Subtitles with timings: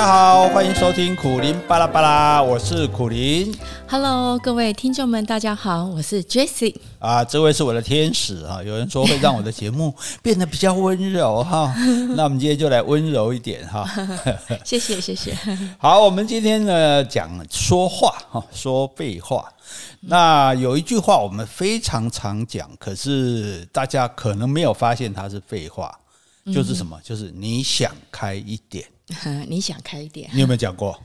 [0.00, 3.54] 家好，欢迎收听苦林巴拉巴拉，我是苦林。
[3.86, 6.74] Hello，各位听众们，大家好，我是 Jessie。
[6.98, 8.62] 啊，这位是我的天使啊！
[8.62, 11.74] 有人说会让我的节目 变得比较温柔哈，
[12.16, 13.86] 那我们今天就来温柔一点哈。
[14.64, 15.36] 谢 谢谢谢。
[15.76, 19.52] 好，我们今天呢讲说话哈，说废话。
[20.00, 25.94] 那有一句话我们非常常讲，可是大家可能没有发现它是废话，
[26.46, 26.98] 就是什么？
[27.04, 28.82] 就是你想开一点。
[29.48, 30.30] 你想开一点？
[30.32, 30.98] 你有没有讲过？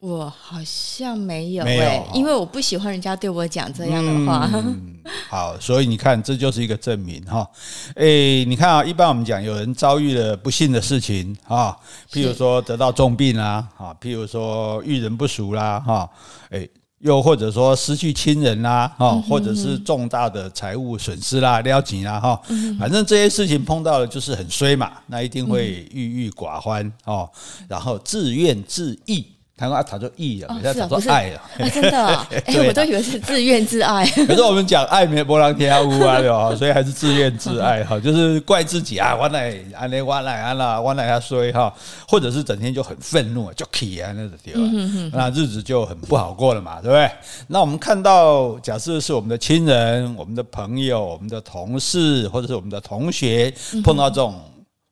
[0.00, 4.50] 我好像没有，没有，因为我不喜欢人家对我讲这样的话。
[4.52, 4.98] 嗯，
[5.30, 7.48] 好，所以你看，这就是一个证明哈。
[7.96, 11.74] 诶，你看啊，一般我们讲有人遭遇了不幸的事情啊，
[12.12, 16.10] 譬如说得到重病啊，啊，譬如说遇人不淑啦，哈，
[16.50, 16.70] 诶。
[17.04, 22.40] 又或者说失去亲人啦，哈，或者是重大的财务损失啦、撩紧啦，哈，
[22.78, 27.28] 反正这些事情碰到了就是很衰嘛，那一定会郁郁寡欢哦，
[27.68, 29.22] 然后自怨自艾。
[29.56, 32.06] 他说啊，他就意了，他说爱了，真的，
[32.44, 34.04] 哎，我都以为是自怨自艾。
[34.26, 36.52] 可是我们讲爱没波浪天下乌啊，对吧？
[36.56, 41.72] 所以还是自怨自艾哈，就是怪自己啊，我来安内，我来安啦，我来他衰哈，
[42.08, 47.08] 或者是整天就很愤怒，就气啊那种地方，那日子就很不好过了嘛，对不对？
[47.46, 54.34] 那我们看到，假设是我们的亲人、我们的朋友、我们的同事，或者是我们的同学，碰到这种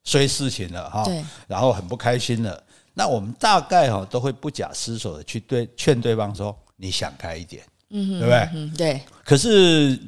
[0.04, 1.04] 衰事情了哈，
[1.48, 2.56] 然后很不开心了。
[2.94, 8.48] 那我们大概哈都会不假思索的去对劝对方说，你想开一点，嗯，对不对？
[8.54, 9.00] 嗯，对。
[9.24, 9.98] 可是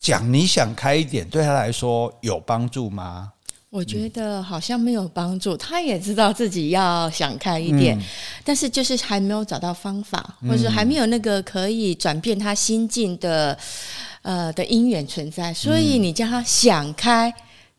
[0.00, 3.32] 讲你想开一点对他来说有帮助吗？
[3.70, 5.56] 我觉得好像没有帮助。
[5.56, 7.98] 他也知道自己要想开一点，
[8.42, 13.58] 但是就是还没有找到方法，或者还没有那个可以转变他心境的
[14.22, 15.52] 呃的因缘存在。
[15.52, 17.32] 所以你叫他想开。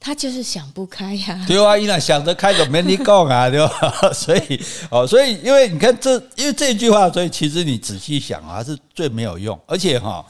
[0.08, 3.92] 他就是想不开呀，对啊，伊那想得开就 没你讲啊，对吧？
[4.16, 4.58] 所以
[4.90, 10.26] 哦，所以因为你看这，因为这句话，所以其实你仔细想啊，是最没有用，而且哈，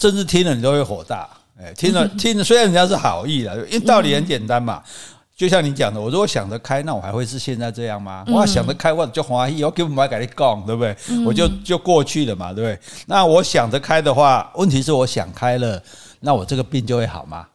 [0.00, 1.28] 甚至听了你都会火大。
[1.60, 4.82] 哎，听了听了，虽然人家是好意的，因为道理很简单嘛。
[5.36, 8.24] 就像你讲的，我如果想得开，那我还会是现在这样吗？
[8.28, 10.96] 我想得开，我就欢喜，我根本不跟你讲，对不对？
[11.26, 12.78] 我就就过去了嘛，对不对？
[13.04, 15.82] 那我想得开的话，问题是我想开了，
[16.20, 17.46] 那我这个病就会好吗？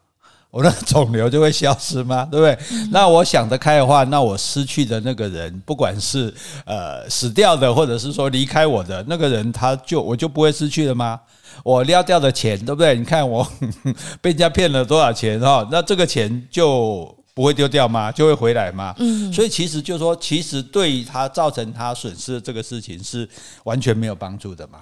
[0.52, 2.28] 我的肿瘤就会消失吗？
[2.32, 2.58] 对不对？
[2.92, 6.34] 那我想得开的话，那我失去的那个人，不管是
[6.66, 11.20] 呃死掉的，或者是说离开我的那个人，他就我就不会失去了吗？
[11.64, 12.96] 我撩掉的钱，对不对？
[12.96, 13.48] 你看我
[14.22, 15.68] 被人家骗了多少钱哈？
[15.72, 18.12] 那这个钱就不会丢掉吗？
[18.12, 18.96] 就会回来吗？
[18.98, 19.32] 嗯。
[19.32, 23.28] 所以其实就是说，其实对于他造成他损失的这个事情是
[23.66, 24.80] 完全没有帮助的嘛。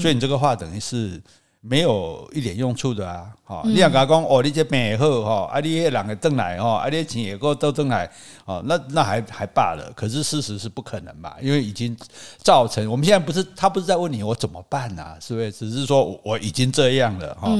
[0.00, 1.20] 所以你这个话等于是。
[1.62, 3.26] 没有一点用处的啊！
[3.44, 8.10] 哈，你想跟他讲哦，你这病也好哈，啊，你那人也回来哈，啊，你钱也够都回来
[8.46, 9.92] 哦，那那还还罢了。
[9.94, 11.94] 可是事实是不可能嘛，因为已经
[12.38, 12.90] 造成。
[12.90, 15.52] 我们现在不是他不是在问你我怎么办呐、啊，是不是？
[15.52, 17.50] 只是说我已经这样了哈。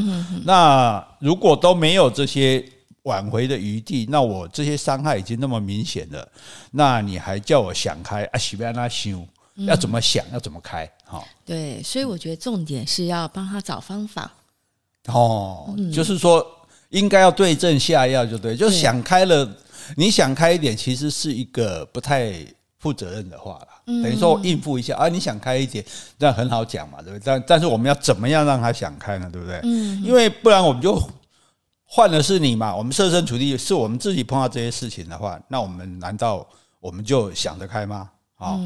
[0.47, 2.65] 那如果都没有这些
[3.03, 6.27] 挽回的余地，那我这些伤害已经那么明显了，
[6.71, 8.39] 那你还叫我想开啊？
[8.39, 9.13] 是要那想？
[9.57, 10.25] 要怎么想？
[10.33, 10.91] 要怎么开？
[11.05, 14.33] 哈，对，所以我觉得重点是要帮他找方法。
[15.07, 16.47] 哦，就是说
[16.91, 19.49] 应该要对症下药，就对，就是想开了，
[19.97, 22.35] 你想开一点，其实是一个不太
[22.79, 23.69] 负责任的话了。
[23.87, 25.85] 等于说应付一下啊，你想开一点，
[26.17, 27.23] 这样很好讲嘛，对不对？
[27.25, 29.29] 但但是我们要怎么样让他想开呢？
[29.33, 29.59] 对不对？
[29.65, 31.03] 嗯，因为不然我们就
[31.87, 36.47] 换的是你嘛，我们设身处地是我们自己碰到这些事情的话，那我们难道
[36.79, 38.09] 我们就想得开吗？
[38.41, 38.59] 啊，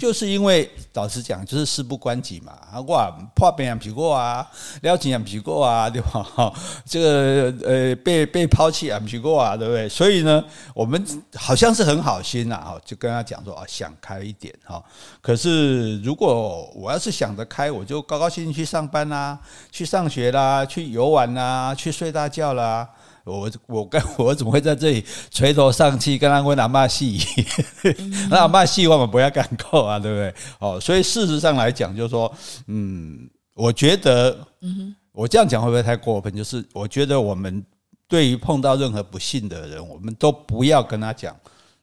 [0.00, 2.52] 就是因为老实讲，就是事不关己嘛。
[2.72, 4.44] 啊，我破病也皮过啊，
[4.80, 6.22] 了钱也皮过啊， 对吧？
[6.22, 6.52] 哈，
[6.86, 9.86] 这个呃，被被抛弃也皮过啊，对不对？
[9.86, 10.42] 所以呢，
[10.74, 14.82] 我们好像是很好心呐，哈，就跟他讲说啊，想开一点哈。
[15.20, 19.38] 可是如果我要是想得开，我就高高兴兴去上班啦，
[19.70, 22.88] 去上学啦，去游玩啦，去睡大觉啦。
[23.28, 27.20] 我我跟我怎么会在这里垂头丧气跟他问阿妈戏？
[28.30, 30.34] 那阿妈戏我们不要敢扣啊，对不对？
[30.58, 32.32] 哦，所以事实上来讲，就是说，
[32.66, 34.36] 嗯，我觉得，
[35.12, 36.34] 我这样讲会不会太过分？
[36.34, 37.64] 就是我觉得我们
[38.08, 41.36] 对于碰到任何不幸的人，我们都不要跟他讲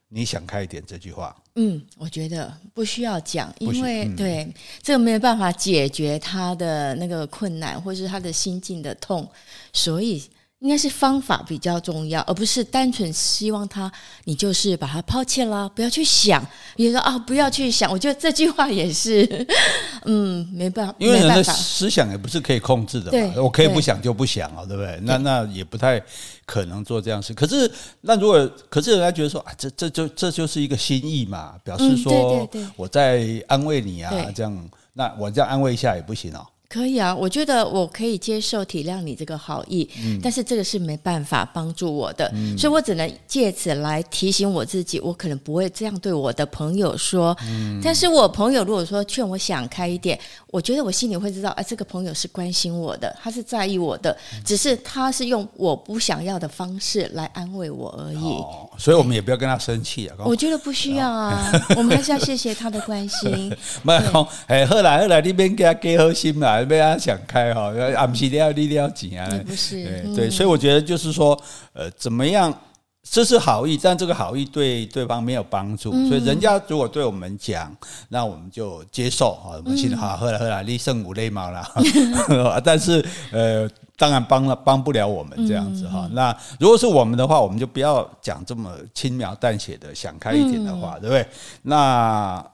[0.08, 1.34] 你想开一点这句话。
[1.54, 4.46] 嗯，我觉得不需要讲，因为对
[4.82, 9.28] 这个没有办法解决他的那个困难，或是他的心境的痛，
[9.72, 10.22] 所以。
[10.60, 13.92] 应该是方法比较重要，而不是单纯希望他，
[14.24, 16.44] 你就是把他抛弃了，不要去想。
[16.74, 19.46] 比如说啊，不要去想，我觉得这句话也是，
[20.06, 23.34] 嗯，没办法，因为人的思想也不是可以控制的嘛。
[23.42, 24.92] 我可以不想就不想啊，对不对？
[24.96, 26.02] 对，那那也不太
[26.46, 27.34] 可能做这样事。
[27.34, 27.70] 可是，
[28.00, 36.46] 那如果可是人家觉得说啊，这这就这就是一个心意嘛，表示说我在安慰你啊，这样，那我这样安慰一下也不行哦。
[36.68, 47.36] 可以啊，我觉得我可以接受体谅你这个好意，嗯、但是这个是没办法帮助我的，嗯、所以我只能借此来提醒我自己，我可能不会这样对我的朋友说。
[47.48, 50.18] 嗯、但是我朋友如果说劝我想开一点，
[50.48, 58.16] 我觉得我心里会知道，哎，这个朋友是关心我的，他是在意我的，只是他是用我不想要的方式来安慰我而已。
[58.16, 60.16] 哦、所以我们也不要跟他生气啊。
[60.24, 63.54] 我觉得不需要啊，我们还是要谢谢他的关心。
[63.84, 66.66] 没有，哎，后来后来你别给他给好心嘛。
[66.66, 71.40] 被他想开哈，俺们是要你要紧啊，不是对对，所以我觉得就是说，
[71.72, 72.52] 呃，怎么样，
[73.08, 77.74] 这是好意，但这个好意对对方没有帮助，所以人家如果对我们讲，
[78.08, 81.64] 那我们就接受哈，我们心里好，喝了喝了你圣母泪毛了，
[82.64, 86.08] 但是呃，当然帮了帮不了我们这样子哈。
[86.12, 91.26] 那如果是我们的话，我们就不要讲这么轻描淡写的想开一点的话，对不对？
[91.62, 92.44] 那。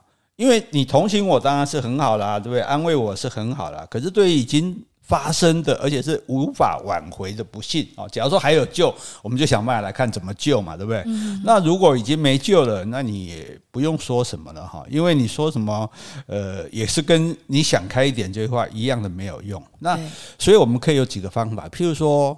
[0.43, 2.61] 因为你同情我当然是很好啦，对不对？
[2.63, 3.87] 安慰我是很好啦。
[3.89, 8.93] 可是对于已经发生的，而且是无法挽回的不幸啊，假如说还有救，
[9.23, 11.01] 我们就想办法来看怎么救嘛，对不对？
[11.07, 15.89] 嗯、那如果已经没救了，那你也不用说什么了哈，因为你说什么，
[16.27, 19.63] 呃，也是跟你想开一点这句话一样的没有用。
[19.79, 19.97] 那
[20.41, 22.37] 所以我们可以有几个方法，譬如说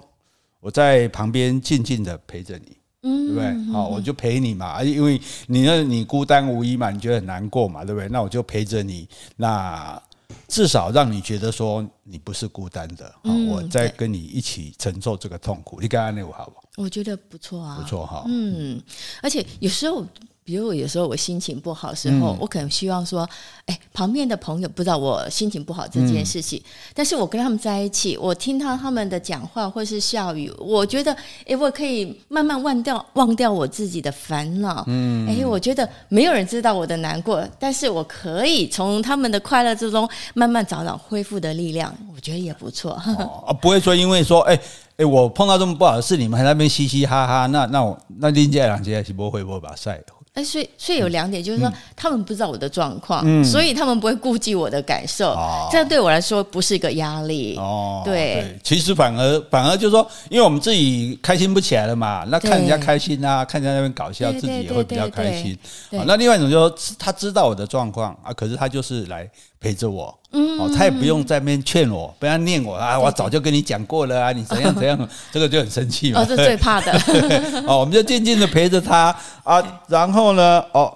[0.59, 2.77] 我在旁边静静的陪着你。
[3.05, 3.71] 对不对？
[3.71, 8.09] 好，我就陪你嘛，因为你那，你孤单无依嘛，你觉得很难过嘛，对不对？
[8.09, 10.01] 那我就陪着你，那
[10.47, 13.13] 至少让你觉得说你不是孤单的。
[13.23, 15.79] 好，我在跟你一起承受这个痛苦。
[15.79, 16.63] 你刚刚那我好不好？
[16.77, 18.25] 我觉得不错啊，不错哈。
[18.27, 18.81] 嗯，
[19.21, 20.05] 而且有时候。
[20.47, 23.27] 比如我有时候我心情不好的时候，嗯、我可能希望说，
[23.65, 31.11] 哎，旁边的朋友不知道我心情不好这件事情，嗯、但是我跟他们在一起，我听到他们的讲话或是笑语，我觉得，
[31.47, 42.91] 哎，我可以慢慢忘掉忘掉我自己的烦恼，嗯，哎，我觉得没有人知道我的难过，但是我可以从他们的快乐之中慢慢找到恢复的力量，我觉得也不错。
[43.47, 44.59] 哦，不会说因为说，哎，
[44.97, 49.99] 哎，我碰到这么不好的事，你们还在那边嘻嘻哈哈，那那我那另外两件是不会不会把赛。
[50.35, 57.55] 哎，所以所以有两点，就是说他们不知道我的状况，嗯、所以他们不会顾及我的感受，哦、这样对我来说不是一个压力。
[57.57, 65.57] 哦，对，对，其实反而反而就是说，因为我们自己开心不起来了嘛，那看人家开心啊，看人家那边搞笑，自己也会比较开心。
[65.89, 69.29] 那另外一种就是说，他知道我的状况啊，可是他就是来。
[69.59, 72.99] 陪着我，哦，他也不用在那边劝我，不要念我啊！
[72.99, 74.97] 我早就跟你讲过了啊，你怎样怎样，
[75.31, 76.21] 这个就很生气嘛。
[76.21, 76.91] 哦，这最怕的。
[77.65, 80.95] 哦，我们就静静的陪着他啊，然后呢，哦，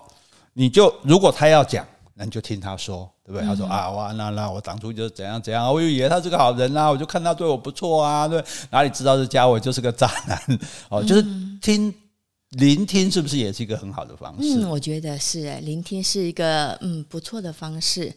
[0.53, 3.47] 你就如果他要讲，那你就听他说，对不对？
[3.47, 10.39] 他说啊，哇，那那我当初就是怎样怎样，我以为他是个好人啊，我就看他对我不错啊，对，哪里知道这家伙就是个渣男？
[10.89, 11.25] 哦，就是
[11.61, 11.93] 听。
[12.57, 14.55] 聆听是不是也是一个很好的方式？
[14.57, 18.11] 嗯，我觉得是，聆听是一个嗯不错的方式。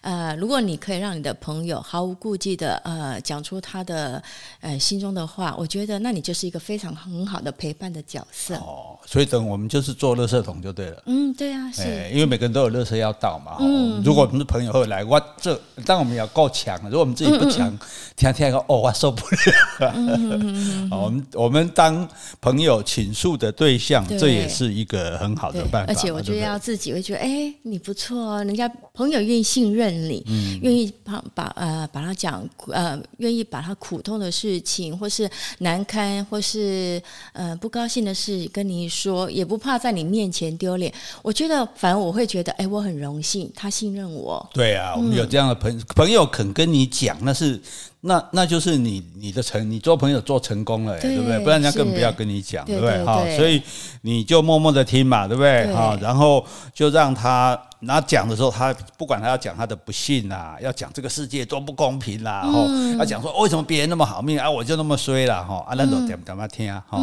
[0.00, 4.22] 呃，如果你可以让你的朋友毫无顾忌的呃讲出他的
[4.60, 8.56] 呃心中的话，我觉得那你就是一个非常很好的陪伴的角色。
[8.56, 11.02] 哦，所以等我们就是做垃圾桶就对了。
[11.06, 13.56] 嗯，对啊，是，因为每个人都有垃圾要倒嘛。
[13.60, 17.76] 嗯，如果我们的朋友会来，我这但我们要够强，如果我们自己不强，
[18.16, 19.92] 天天说哦，我受不了。
[19.94, 22.08] 嗯，我们我们当
[22.40, 23.75] 朋友倾诉的对。
[23.78, 35.28] 像这也是一个很好的办法，而且我觉得要自己会觉得，哎，你不错，人家朋友愿意信任你，嗯，愿意把把呃把他讲呃愿意把他苦痛的事情，或是
[35.58, 37.00] 难堪，或是
[37.32, 40.92] 呃不高兴的事跟你说，也不怕在你面前丢脸。
[41.22, 44.48] 我觉得，反而我会觉得，哎，我很荣幸他信任我。
[44.52, 47.60] 对啊，我们有这样的朋朋友肯跟你讲，那是。
[48.06, 51.38] 那那就是你你的成你做朋友做成功了，对不对？
[51.40, 53.04] 不然人家更不要跟你讲，对不对？
[53.04, 53.60] 哈，所以
[54.02, 55.72] 你就默默的听嘛，对不对？
[55.74, 62.66] 哈，然后就让他那讲的时候，他不管他要讲他的不幸啊，要讲这个世界多不公平啦，然后
[62.98, 67.02] 要讲说为什么别人那么好命啊，我就那么衰了哈，啊那种点点嘛听啊，哈，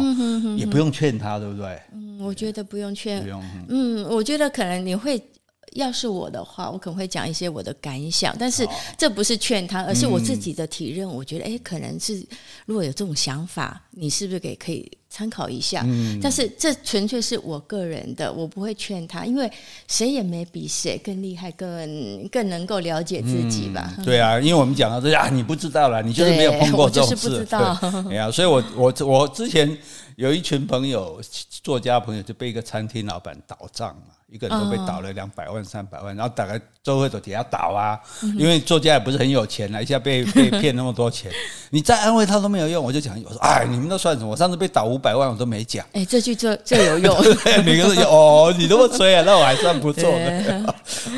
[0.56, 1.78] 也不用劝他，对不对？
[1.92, 3.42] 嗯，我觉得不用劝，不用。
[3.68, 5.22] 嗯，我觉得可能你会。
[5.72, 8.66] 要是我的话，我可能会讲一些我的感想，但是
[8.96, 11.08] 这不是劝他，而是我自己的体认。
[11.08, 12.24] 我觉得，哎，可能是
[12.66, 15.82] 如果有这种想法，你是不是给可以参考一下。
[15.86, 19.50] 嗯，但是这纯粹是我个人的，我不会劝他，因为
[19.88, 23.94] 谁也没比谁更厉害，更更能够了解自己吧。
[23.98, 27.78] 嗯、对啊，因为我们讲到这啊，你不知道了，你就是没有碰过这种事，我就是不知道。
[28.10, 29.76] 哎呀，所以我我我之前
[30.16, 31.20] 有一群朋友，
[31.62, 34.14] 作家朋友就被一个餐厅老板倒账嘛。
[34.30, 38.00] 一个人都被倒了两百万、三百万，然后大概周会都底下倒啊，
[38.36, 41.30] 因为作家也不是很有钱了，一下被 被骗那么多钱，
[41.70, 42.82] 你再安慰他都没有用。
[42.82, 44.30] 我就讲，我说，哎，你们都算什么？
[44.30, 45.86] 我上次被倒五百万，我都没讲。
[45.92, 47.16] 哎，这句这这 有用。
[47.64, 50.74] 每个人就哦，你那么吹啊，那我还算不错的。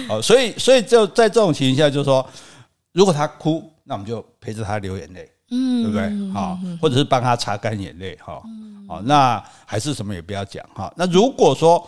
[0.08, 2.26] 好，所以所以就在这种情况下，就是说，
[2.92, 6.32] 如果他哭，那我们就陪着他流眼泪，嗯，对不对？
[6.34, 8.42] 好，或者是帮他擦干眼泪，哈，
[8.87, 10.93] 好，那还是什么也不要讲，哈。
[10.97, 11.87] 那如果说。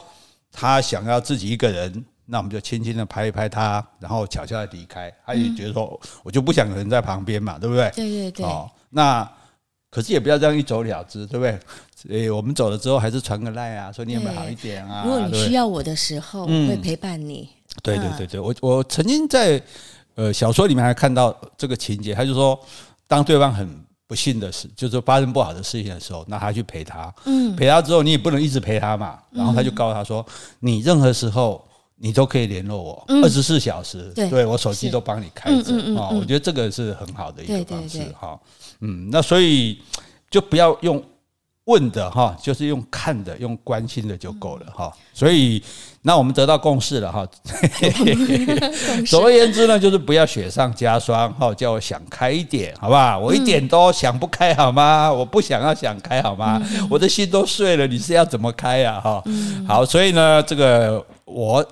[0.50, 5.12] 他想要自己一个人，那我们就轻轻的拍一拍他，然后悄悄的离开。
[5.24, 7.90] 他也觉得说，我就不想有人在旁边嘛，对不对？
[7.94, 8.46] 对对对。
[8.46, 9.30] 哦，那
[9.90, 11.60] 可是也不要这样一走了之，对不对？
[12.24, 15.02] 诶，我们走了之后，还是传个赖啊，说你有没有好一点啊？
[15.04, 17.48] 如果你需要我的时候，我会陪伴你。
[17.82, 19.62] 对对对对，我我曾经在
[20.14, 22.58] 呃小说里面还看到这个情节，他就说，
[23.06, 23.68] 当对方很。
[24.08, 30.26] 不幸的事，就是发生不好的事情的时候，那他去陪他，嗯，陪他之后，你也不能一直陪他嘛，然后他就告诉他说，
[30.60, 31.64] 你任何时候
[31.96, 35.74] 你都可以联络我，二十四小时，对，我手机都帮你开着。
[35.94, 38.40] 啊，我觉得这个是很好的一个方式哈，
[38.80, 39.78] 嗯，那所以
[40.30, 41.00] 就不要用。
[41.68, 44.90] 问的哈，就是用看的，用关心的就够了哈。
[45.12, 45.62] 所以，
[46.00, 47.28] 那我们得到共识了哈。
[49.06, 53.18] 总而言之呢，就是不要雪上加霜哈，叫我想开一点，好不好？
[53.18, 55.12] 我一点都想不开，好吗？
[55.12, 56.58] 我不想要想开，好吗？
[56.88, 58.98] 我的心都碎了，你是要怎么开呀？
[58.98, 59.22] 哈，
[59.68, 61.64] 好，所以呢，这个我。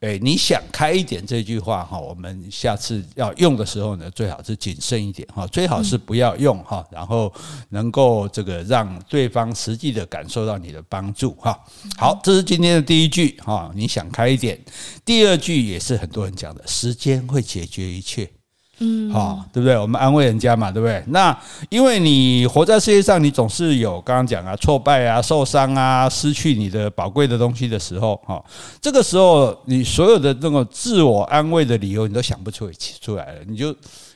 [0.00, 7.32] 诶，你想开一点这句话哈，我们下次要用的时候呢，最好是谨慎一点哈，最好是不要用哈，然后
[7.70, 11.58] 能够这个让对方实际的感受到你的帮助哈。
[11.96, 14.58] 好，这是今天的第一句哈，你想开一点。
[15.04, 18.30] 第二句也是很多人讲的，时间会解决一切。
[18.78, 19.78] 嗯，好，对不对？
[19.78, 21.02] 我们安慰人家嘛，对不对？
[21.08, 21.36] 那
[21.68, 28.44] 因为你活在世界上，你总是有刚刚讲啊，挫败啊，受伤啊，失去你的宝贵的东西的时候，哈，
[28.80, 33.74] 这个时候你所有的这种自我安慰的理由，你都想不出出来了，你就。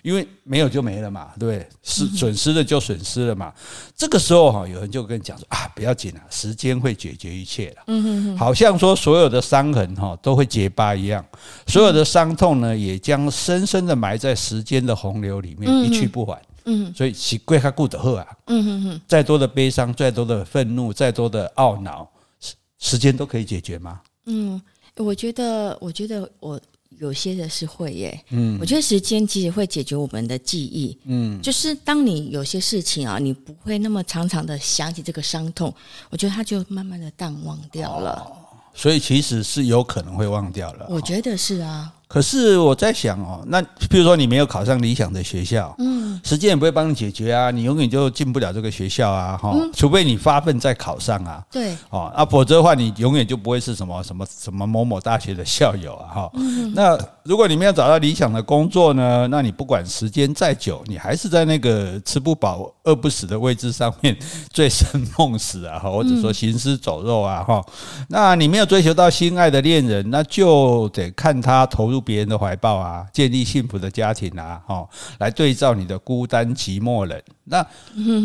[0.08, 1.68] 因为没有就没了嘛，对不对？
[1.82, 3.52] 是损失了就损失了嘛。
[3.94, 7.76] 这个时候哈，有人就跟你讲说啊，不要紧啊，时间会解决一切的。
[7.88, 11.22] 嗯哼哼，好像说所有的伤痕哈都会结疤一样，
[11.66, 16.40] 所有的伤痛呢也将深深的埋在时间的洪流里面，一去不返。
[16.64, 18.26] 嗯，所以其归他顾的贺啊。
[18.46, 22.08] 嗯哼哼，再多的悲伤，再多的愤怒，再多的懊恼，
[22.40, 24.00] 时时间都可以解决吗？
[24.24, 24.58] 嗯，
[24.96, 26.58] 我觉得，我觉得我。
[27.00, 35.74] 有些的是会耶，嗯，我觉得时间其实会解决我们的记忆，嗯，就是当你有些事情啊，你不会那么常常的想起这个伤痛，
[36.10, 38.32] 我觉得它就慢慢的淡忘掉了，哦，
[38.74, 41.92] 所以其实是有可能会忘掉了，我觉得是啊。
[42.08, 56.32] 可是我在想哦，那譬如说你没有考上理想的学校，嗯，时间也不会帮你解决啊，你永远就进不了这个学校啊，哈，除非你发奋再考上啊，对，哦，啊，否则的话你永远就不会是什么什么什么某某大学的校友啊，哈，
[56.74, 64.16] 那如果你没有找到理想的工作呢，那你不管时间再久，你还是在那个吃不饱饿不死的位置上面
[64.50, 67.62] 醉生梦死啊，哈，或者说行尸走肉啊，哈，
[68.08, 71.97] 那你没有追求到心爱的恋人，那就得看他投入。
[72.00, 74.88] 别人的怀抱啊，建立幸福的家庭啊，哦，
[75.18, 77.66] 来对照你的孤单寂寞冷，那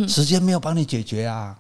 [0.08, 1.56] 时间没有帮你解决啊。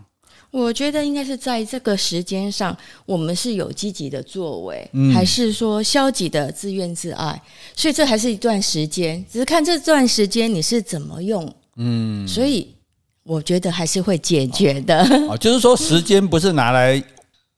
[0.51, 2.77] 我觉得应该是在这个时间上，
[3.07, 7.41] 我们是有积极的作为，还是说消极的自怨自艾？
[7.75, 11.51] 所以这还是一段时间，只是看这段时间你是怎么用。
[11.77, 12.75] 嗯，所以
[13.23, 15.03] 我觉得还是会解决的。
[15.27, 17.03] 哦，就是说时间不是拿来。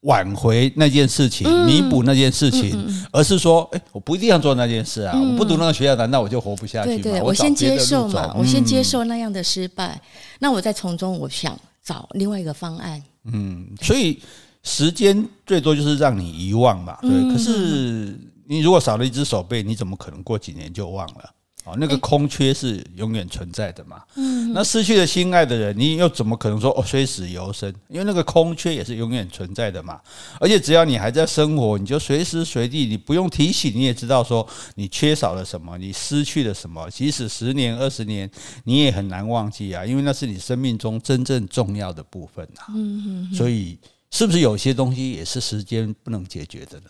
[0.06, 2.78] 挽回那件事情，弥补那件事情，
[3.12, 5.14] 而是说，哎，我不一定要做那件事啊！
[5.16, 7.00] 嗯、我不读那个学校，难道我就活不下去吗？
[7.02, 10.02] 对对，我先接受嘛，我先接受那样的失败，嗯、
[10.40, 13.02] 那我再从中，我想找另外一个方案。
[13.34, 14.22] 嗯，所以
[14.62, 17.10] 时间最多就是让你遗忘嘛，对。
[17.32, 21.30] 可是你如果少了一只手背，你怎么可能过几年就忘了？
[21.65, 24.03] 哦，那个空缺是永远存在的嘛。
[24.15, 27.74] 嗯，那失去了心爱的人，你又怎么可能说哦，虽死犹生？
[27.89, 30.00] 因为那个空缺也是永远存在的嘛。
[30.39, 36.88] 而且只要你还在生活，你就随时随地，你不用提醒，你也知道说你缺少了什么，你失去了什么。
[36.91, 38.29] 即使十年、二十年，
[38.65, 42.69] 你也很难忘记啊，因为那是你生命中真正重要的部分啊。
[42.69, 43.34] 嗯嗯。
[43.34, 43.79] 所以，
[44.12, 46.89] 是不是有些东西也是时间不能解决的呢？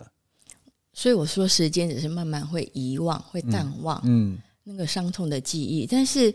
[0.92, 3.98] 所以我说，时间只是慢慢会遗忘，会淡忘。
[4.04, 4.34] 嗯。
[4.34, 6.34] 嗯那个伤痛的记忆，但是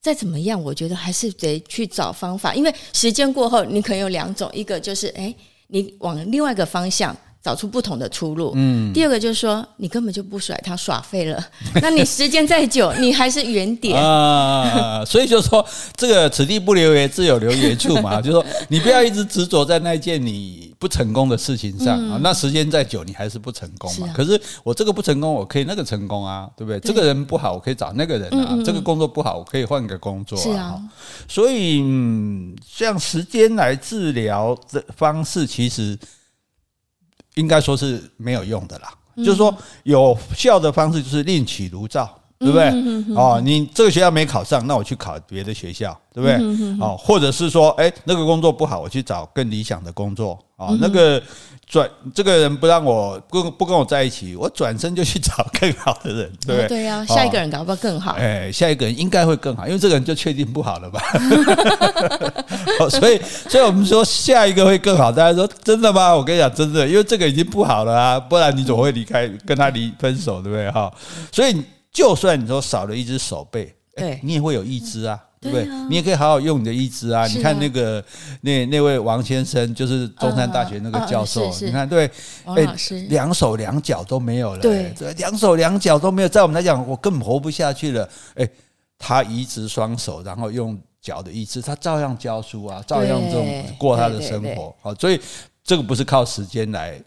[0.00, 5.34] 再怎么样，我觉得还是得去找方法，因为时间过后，你可能有两种，一个就是哎，
[5.68, 7.16] 你往另外一个方向。
[7.42, 8.52] 找出不同的出路。
[8.54, 11.42] 嗯，第二个就是说，你根本就不甩他耍废了。
[11.80, 15.02] 那你时间再久，你还是原点啊。
[15.06, 15.66] 所以就说，
[15.96, 18.20] 这个此地不留爷，自有留爷处嘛。
[18.20, 22.18] 就是说，你不要一直执着在那件你不成功的事情上啊。
[22.20, 24.12] 那时间再久，你还是不成功嘛。
[24.12, 26.80] 可是我这个不成功，我可以那个成功啊，对不对？
[26.80, 28.60] 这个人不好，我可以找那个人啊。
[28.64, 30.82] 这个工作不好，我可以换个工作啊。
[31.28, 35.96] 所以，嗯，像时间来治疗的方式，其实。
[37.36, 43.14] 应该说是没有用的啦，就是说有效的方式就是另起炉灶，对不对？
[43.14, 46.36] 哦，你这个学校没考上，那我去考别的学校，对不对？
[46.80, 51.22] 哦，或者是说，哎，那个工作不好，我去找更理想的工作啊，那个。
[51.70, 56.66] 转这个人不让我不不跟我在一起，我转身就去找更好的人，对不对？
[56.66, 58.14] 对呀，下一个人搞不好更好。
[58.18, 61.00] 哎，下一个人应该会更好，因为这个人就确定不好了吧？
[62.90, 65.12] 所以，所以我们说下一个会更好。
[65.12, 66.12] 大家说真的吗？
[66.12, 70.68] 我跟你讲，真的，因为这个已经不好了啊，不然你怎么会离开跟他离分手，对不对？
[70.72, 70.92] 哈，
[71.30, 71.54] 所以
[71.92, 75.18] 就算你说少了一只手背，对，你也会有一只啊。
[75.42, 75.66] 对不对？
[75.88, 77.26] 你也可以好好用你的意志啊！
[77.26, 78.04] 你看那个
[78.42, 82.04] 那那位王先生，就是中山大学那个教授，你看对，
[82.44, 82.76] 哎，
[83.08, 88.06] 两手两脚都没有了，对，两手两脚都没有，在我们来讲，我根本活不下去了。
[88.34, 88.46] 哎，
[88.98, 94.76] 他移植双手，然后用脚的意志，他照样教书啊，照样这种过他的生活。
[94.82, 95.18] 好，所以
[95.64, 97.02] 这个不是靠时间来。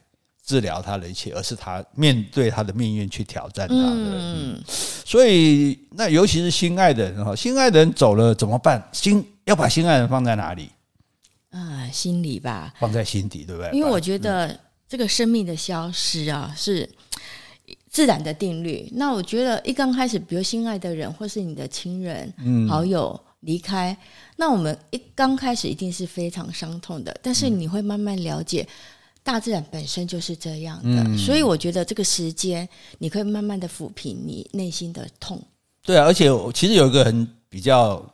[0.45, 3.81] 治疗他的一切，而是他面对他的命运去挑战他的。
[3.85, 8.85] 嗯，所以那尤其是心爱的人哈，心爱的人走了怎么办？
[8.91, 10.69] 心要把心爱的人放在哪里？
[11.51, 13.71] 啊，心里吧，放在心底，对不对？
[13.71, 14.59] 因为我觉得
[14.89, 16.89] 这个生命的消失啊，是
[17.89, 18.89] 自然的定律。
[18.95, 23.95] 那我觉得一刚开始，比如心爱的人或是你的亲人、嗯、好友离开，
[24.35, 28.67] 那我们一刚开始一定是非常伤痛的，但是你会慢慢了解。
[29.23, 32.67] 大自然本身就是这样的，嗯、所以我觉得这个时间，
[32.99, 35.41] 你可以慢慢的抚平你内心的痛。
[35.81, 38.05] 对啊，而且其实有一个很比较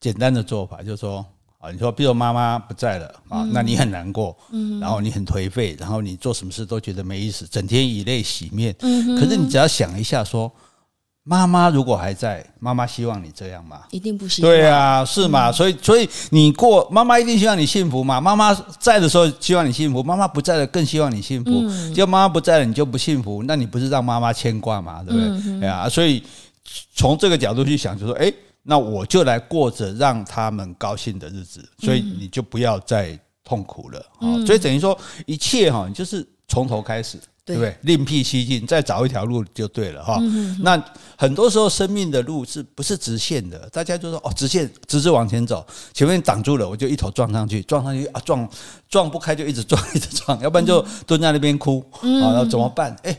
[0.00, 1.26] 简单的做法，就是说
[1.58, 8.74] 啊，你说，比如妈妈不在了啊，嗯、那你很难过，嗯、然后你很颓废，然后你做什么事都觉得没意思，整天以泪洗面。
[8.80, 10.50] 嗯、可是你只要想一下说。
[11.24, 13.82] 妈妈如果还在，妈妈希望你这样吗？
[13.90, 14.50] 一定不希望。
[14.50, 15.50] 对啊，是嘛？
[15.50, 18.20] 嗯、所以，所以你过，妈妈一定希望你幸福嘛。
[18.20, 21.50] 妈妈在的时候希望你幸福，妈妈不在了更希望你幸福。
[21.52, 25.00] 嗯、就妈妈不在了，你就不幸福，那你不是让妈妈牵挂嘛？
[25.04, 25.28] 对不对？
[25.28, 26.20] 哎呀、嗯哼啊，所以
[26.96, 28.32] 从这个角度去想，就说，哎，
[28.64, 34.22] 那我就来过着让他们高兴的日子，所以你就不要再痛苦了啊。
[34.22, 37.16] 嗯、所以等于说，一切哈，你就是从头开始。
[37.44, 37.76] 对不对？
[37.82, 40.18] 另辟蹊径，再找一条路就对了哈。
[40.60, 40.82] 那
[41.16, 43.68] 很多时候，生命的路是不是直线的？
[43.70, 48.48] 大家就说哦，直线直直往前走，前面挡住了，我就一头撞上去，撞上去啊，撞
[48.88, 52.96] 撞不开就一直撞， 一直撞，要不然就蹲在那边哭啊，那怎么办？
[53.02, 53.16] 哎。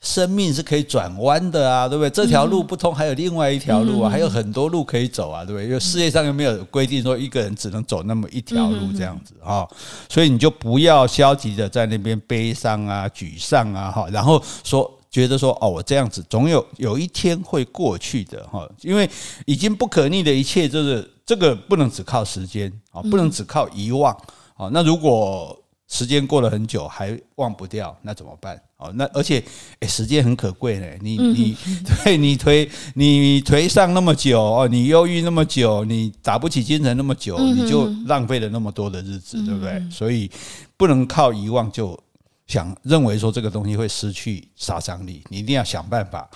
[0.00, 2.10] 生命是可以转弯的啊，对不对？
[2.10, 5.66] 这条路不通，还有另外一条路啊，还有很多路可以走啊，对不对？
[5.66, 9.66] 因为世界上又没有规定说一个人只能走那么一条路这样子啊，
[10.08, 19.08] 所以你就不要消极的在那边悲伤啊、沮丧啊，哈，然后说觉得说哦，我这样子总有有一天会过去的哈，因为
[19.46, 24.16] 已经不可逆的一切，就是这个不能只靠时间啊，不能只靠遗忘
[24.56, 24.70] 啊。
[24.72, 28.60] 那如果时间过了很久还忘不掉，那怎么办？
[28.76, 29.42] 哦，那而且，
[29.80, 30.86] 哎，时间很可贵呢。
[31.00, 31.56] 你你
[32.04, 39.82] 对你颓你颓丧那么久哦，你忧郁那么久，你打不起精神那么久，你就浪费了那么多的日子，对不对？
[39.90, 40.30] 所以
[40.76, 41.98] 不能靠遗忘就
[42.46, 46.28] 想认为说这个东西会失去杀伤力，你一定要想办法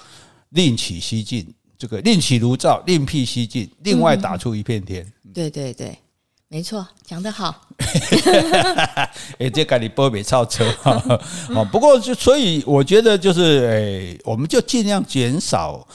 [0.48, 5.06] 另起蹊径，这个另起炉灶，另辟蹊径，另外打出一片天。
[5.34, 5.96] 对对对。
[6.48, 7.68] 没错，讲得好。
[9.38, 11.02] 哎，这赶紧波比超车哈。
[11.54, 15.86] 哦，不过就所以我觉得就是哎，我们就尽量减少。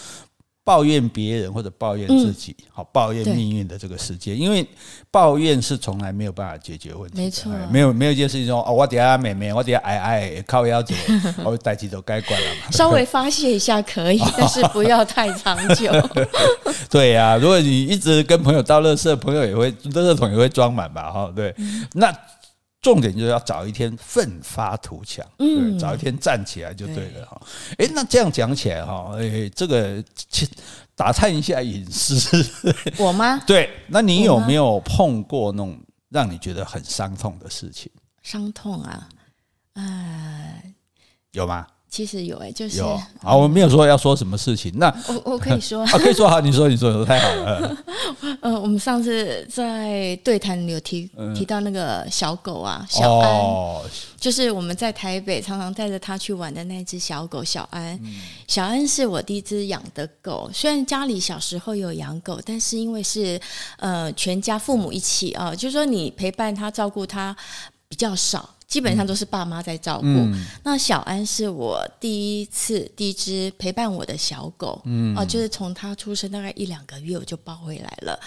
[0.68, 4.68] 抱怨别人或者抱怨自己，好、嗯、抱怨命运的这个世界，因为
[5.10, 7.24] 抱怨是从来没有办法解决问题的。
[7.24, 10.94] 没错、啊，没有没有一件事情说哦，我底下妹妹，我底下矮矮，靠腰子，
[11.46, 12.70] 我 代志都该管了嘛。
[12.72, 15.90] 稍微发泄一下可以， 但是不要太长久。
[16.92, 21.10] 对呀、啊，如果你一直跟朋友倒垃圾，朋友也会垃圾桶也会装满吧？
[21.10, 22.14] 哈，对，嗯、那。
[22.88, 27.42] 重点就是要早一天奋发图强，嗯，早一天站起来就对了哈。
[27.78, 30.02] 哎，那这样讲起来哈，哎，这个
[30.96, 32.16] 打探一下隐私，
[32.98, 33.42] 我吗？
[33.46, 37.92] 对，那你有没有碰过那种让你觉得很伤痛的事情？
[38.24, 39.10] 伤痛啊，
[39.74, 40.64] 呃，
[41.34, 41.68] 有吗？
[41.90, 42.88] 其实有哎、欸，就是有
[43.22, 44.72] 啊，我没有说要说什么事情。
[44.76, 47.78] 那我我 可以说啊，可以说好，你说你说，太好了。
[48.42, 53.82] 呃，我们上次在对谈有提提到那个小狗啊，小安，哦、
[54.20, 57.98] 就是我们在台北常常带着它去玩的那只小狗小安。
[58.04, 58.16] 嗯、
[58.48, 63.40] 小安是我第一只养的狗，虽然家里小时候有养狗，但是因为是
[63.78, 67.36] 呃全家父母一起啊，就是说你陪伴它照顾它
[67.88, 68.50] 比较少。
[68.68, 70.06] 基本上都是爸妈在照顾。
[70.06, 78.20] 嗯、那小安是我第一次第一只陪伴我的小狗，嗯，啊，就是从它出生大概一两个月我就抱回来了。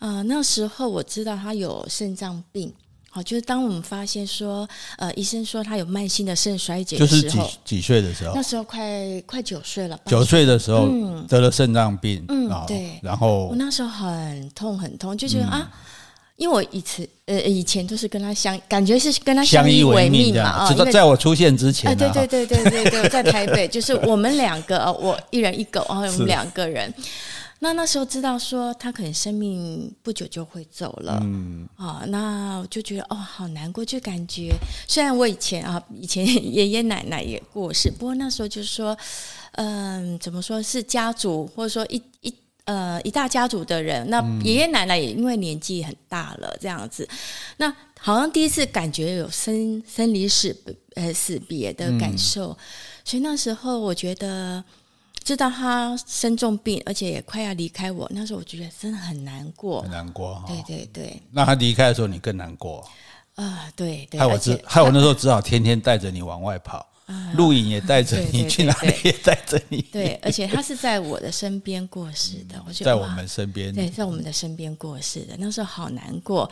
[0.00, 2.72] 啊、呃，那时候我知道它有肾脏病，
[3.08, 8.34] 好，就是当我们发现说，呃，医生说它有慢性的肾衰竭的时候，就是几几岁的时候？
[8.34, 10.88] 那时候快快九岁了，九岁的时候
[11.28, 15.70] 得了肾脏病，嗯，对，然后我那时候很痛很痛，就觉得、嗯、啊。
[16.38, 26.94] 因为我以前呃以前都是跟他相感觉是跟他相依为命嘛啊，直到在我出现之前，对对对对对对，在台北 就是我们两个我一人一狗，然后我们两个人。
[27.60, 34.54] 那那时候知道说他可能生命不久就会走了，嗯啊，那我就觉得哦好难过，就感觉
[34.86, 36.24] 虽然我以前啊以前
[36.54, 38.96] 爷爷奶奶也过世，不过那时候就是说
[39.54, 42.32] 嗯怎么说是家族或者说一一。
[42.68, 47.08] 呃，一大家族的人，那爷爷奶奶也因为年纪很大了，这样子，
[47.56, 50.54] 那好像第一次感觉有生生离死
[50.94, 52.56] 呃死别的感受，嗯、
[53.06, 54.62] 所以那时候我觉得
[55.24, 61.22] 知道他生重病，而且也快要离开我，那时候我觉得真的很难过，很难过，对对对。
[61.32, 62.80] 那他离开的时候，你更难过
[63.36, 63.72] 啊、呃？
[63.74, 66.86] 对对，害我只害我那时候只好天天带着你往外跑。
[67.34, 69.80] 录影也带着你，去哪里也带着你。
[69.90, 76.50] 对，而且他是在我的身边过世的，我觉得在我们身边，对，在我们的身边过世的，那时候好难过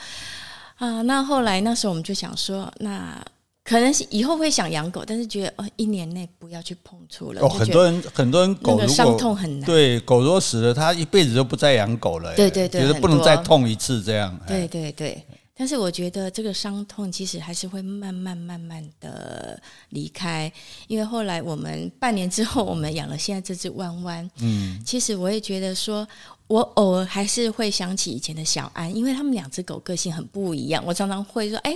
[0.77, 1.03] 啊。
[1.03, 3.23] 那后来那时候我们就想说，那
[3.65, 7.43] 可能是以后会想养狗，但是觉得哦，一年内不要去碰触了。
[7.43, 12.35] 哦，很多人很多人狗如果伤痛很难，对，狗如果死了，他一辈子都不再养狗了。
[12.35, 14.39] 对对对，觉得不能再痛一次这样。
[14.47, 15.23] 对对对。
[15.59, 20.53] 但是我觉得这个伤痛其实还是会慢慢慢慢的离开，
[20.87, 24.31] 因为后来我们半年之后，我们养了现在这只弯弯。
[24.41, 26.07] 嗯，其实我也觉得说，
[26.47, 30.85] 我偶尔还是会想起以前的小安，因为他们两只狗个性很不一样。
[30.85, 31.75] 我常常会说，哎，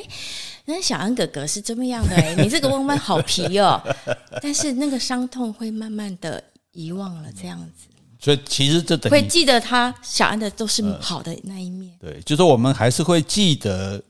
[0.67, 3.81] 那小安哥哥是这么样的，哎，你这个弯弯好皮哦。
[4.43, 7.87] 但是那个伤痛会慢慢的遗忘了，这样子。
[8.21, 11.91] 所以其实这等于会记得他小安的都是好的那一面。
[11.99, 14.03] 对，就是我们还是会记得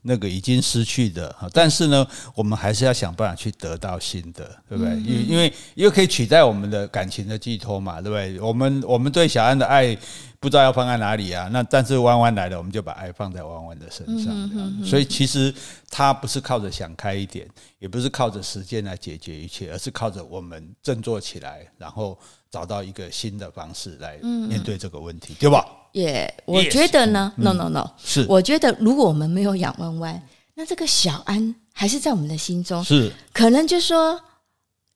[0.00, 4.94] 那个已经失去的，但是呢，我们还是要想办法去得到新的，对不对？
[4.96, 8.40] 因因为又可以取代我们的感情的寄托嘛，对不对？
[8.40, 9.96] 我们我们对小安的爱
[10.40, 14.84] 不知道要放在哪里啊，那但是弯弯来了，我们就把爱放在弯弯的身上。
[14.84, 15.54] 所以其实
[15.90, 17.46] 他不是靠着想开一点，
[17.78, 22.18] 也不是靠着时间来解决一切，而是靠着我们振作起来，然后。
[22.52, 25.66] 找到一个新的方式来面对这个问题，嗯、对吧？
[25.92, 30.22] 也，yeah, 我觉得呢、嗯、，no no no，是，我觉得如果我们没有养弯弯，
[30.54, 34.20] 那这个小安还是在我们的心中，是，可能就说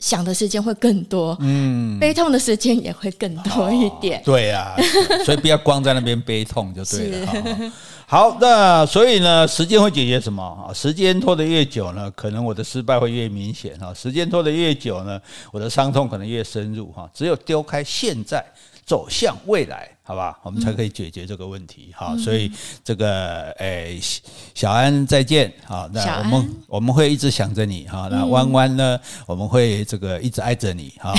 [0.00, 4.76] 想的时间会更多，嗯，悲痛的时间也会更多一点，哦、对呀、啊，
[5.24, 7.72] 所以不要光在那边悲痛就对了。
[8.08, 10.72] 好，那所以呢，时间会解决什么啊？
[10.72, 13.92] 时间拖得越久呢，可能我的失败会越明显哈。
[13.92, 17.10] 时间拖得越久呢，我的伤痛可能越深入哈。
[17.12, 18.44] 只有丢开现在，
[18.84, 19.95] 走向未来。
[20.06, 21.92] 好吧，我们才可以解决这个问题。
[21.92, 22.48] 好，所以
[22.84, 24.00] 这个诶，
[24.54, 25.52] 小安再见。
[25.64, 27.88] 好，那我们我们会一直想着你。
[27.88, 30.92] 哈，那弯弯呢，我们会这个一直爱着你。
[31.00, 31.12] 哈，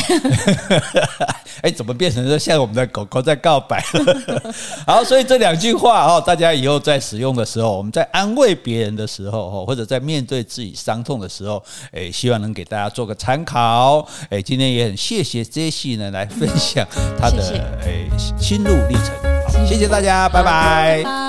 [1.61, 4.53] 哎，怎么变成说像我们的狗狗在告白了？
[4.87, 14.07] 好，所以这两句话哦，大家以后在使用的时候，我们在安慰别人的时候，或者在面对自己伤痛的时候，诶，希望能给大家做个参考。
[14.29, 16.87] 哎，今天也很谢谢 Jessie 呢来分享
[17.19, 17.43] 他的
[17.81, 18.07] 诶
[18.39, 18.76] 心路
[19.67, 21.26] 谢谢大家，拜拜。